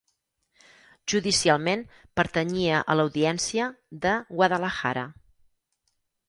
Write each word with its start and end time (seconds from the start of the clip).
Judicialment 1.11 1.83
pertanyia 2.21 2.79
a 2.95 2.95
l'Audiència 3.01 3.69
de 4.07 4.15
Guadalajara. 4.33 5.05